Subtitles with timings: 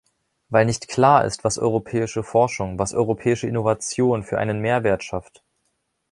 [0.49, 5.43] Weil nicht klar ist, was europäische Forschung, was europäische Innovation für einen Mehrwert schafft.